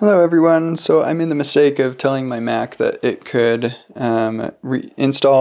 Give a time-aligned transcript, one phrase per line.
[0.00, 0.76] Hello everyone.
[0.76, 4.50] So I made the mistake of telling my Mac that it could um,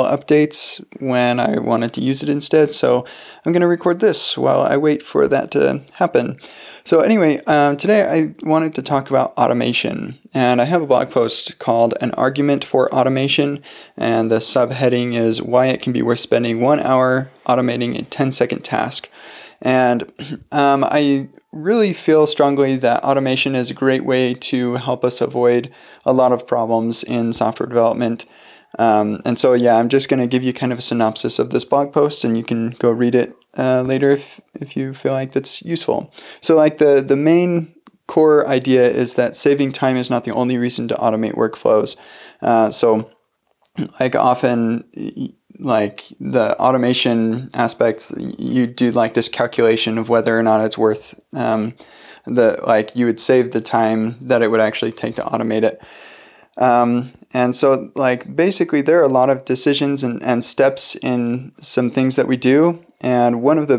[0.04, 2.74] updates when I wanted to use it instead.
[2.74, 3.06] So
[3.46, 6.40] I'm going to record this while I wait for that to happen.
[6.84, 11.12] So anyway, um, today I wanted to talk about automation, and I have a blog
[11.12, 13.64] post called "An Argument for Automation,"
[13.98, 18.64] and the subheading is "Why it can be worth spending one hour automating a 10-second
[18.64, 19.10] task."
[19.62, 20.12] And
[20.52, 25.72] um, I really feel strongly that automation is a great way to help us avoid
[26.06, 28.26] a lot of problems in software development.
[28.78, 31.50] Um, and so, yeah, I'm just going to give you kind of a synopsis of
[31.50, 35.14] this blog post, and you can go read it uh, later if, if you feel
[35.14, 36.14] like that's useful.
[36.40, 37.74] So, like the the main
[38.10, 41.96] core idea is that saving time is not the only reason to automate workflows.
[42.42, 43.10] Uh, so,
[44.00, 44.84] like often
[45.60, 51.20] like the automation aspects, you do like this calculation of whether or not it's worth
[51.36, 51.76] um,
[52.26, 55.80] the like you would save the time that it would actually take to automate it.
[56.58, 61.54] Um, and so like basically there are a lot of decisions and, and steps in
[61.62, 62.84] some things that we do.
[63.02, 63.78] And one of the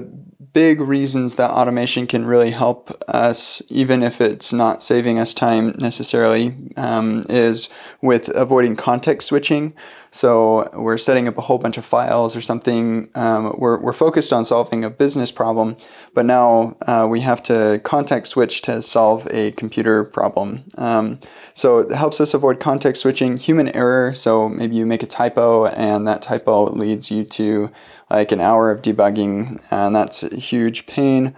[0.53, 5.75] big reasons that automation can really help us, even if it's not saving us time
[5.79, 7.69] necessarily, um, is
[8.01, 9.75] with avoiding context switching.
[10.11, 13.09] So we're setting up a whole bunch of files or something.
[13.15, 15.77] Um, we're, we're focused on solving a business problem,
[16.15, 20.65] but now uh, we have to context switch to solve a computer problem.
[20.77, 21.21] Um,
[21.55, 24.13] so it helps us avoid context switching, human error.
[24.15, 27.71] So maybe you make a typo and that typo leads you to
[28.11, 31.35] like an hour of debugging, and that's a huge pain.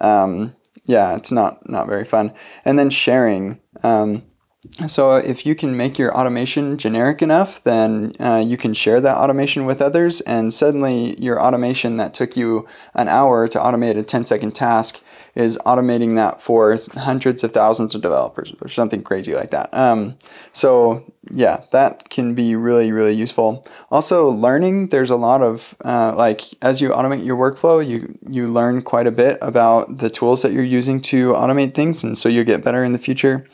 [0.00, 2.32] Um, yeah, it's not not very fun.
[2.64, 3.60] And then sharing.
[3.82, 4.22] Um,
[4.88, 9.16] so if you can make your automation generic enough, then uh, you can share that
[9.16, 14.02] automation with others, and suddenly your automation that took you an hour to automate a
[14.02, 15.02] 10 second task
[15.34, 19.72] is automating that for hundreds of thousands of developers or something crazy like that.
[19.74, 20.16] Um,
[20.52, 23.66] so yeah, that can be really, really useful.
[23.90, 28.46] Also, learning, there's a lot of, uh, like, as you automate your workflow, you, you
[28.46, 32.28] learn quite a bit about the tools that you're using to automate things, and so
[32.28, 33.46] you get better in the future.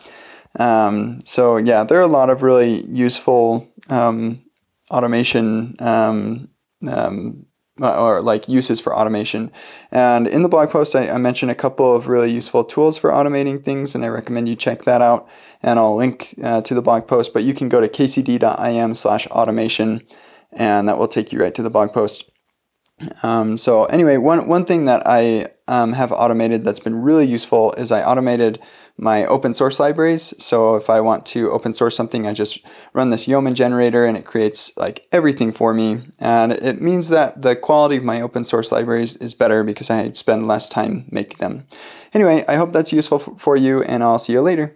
[0.58, 4.42] Um, so yeah, there are a lot of really useful um,
[4.90, 6.48] automation um,
[6.88, 7.46] um
[7.82, 9.50] or like uses for automation.
[9.90, 13.10] And in the blog post, I, I mentioned a couple of really useful tools for
[13.10, 15.28] automating things, and I recommend you check that out.
[15.62, 19.26] And I'll link uh, to the blog post, but you can go to kcd.im slash
[19.28, 20.02] automation,
[20.52, 22.30] and that will take you right to the blog post.
[23.22, 27.72] Um, so anyway, one, one thing that I um, have automated that's been really useful
[27.78, 28.58] is I automated
[28.98, 30.34] my open source libraries.
[30.42, 32.58] So if I want to open source something, I just
[32.92, 36.02] run this Yeoman generator and it creates like everything for me.
[36.18, 40.10] And it means that the quality of my open source libraries is better because I
[40.10, 41.66] spend less time making them.
[42.12, 44.74] Anyway, I hope that's useful for you and I'll see you later.